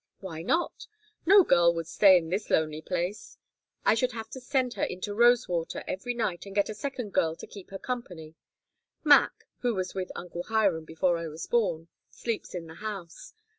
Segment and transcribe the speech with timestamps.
[0.19, 0.87] "Why not?
[1.27, 3.37] No girl would stay in this lonely place.
[3.85, 7.13] I should have to send her in to Rosewater every night and get a second
[7.13, 8.33] girl to keep her company.
[9.03, 13.35] Mac who was with Uncle Hiram before I was born sleeps in the house.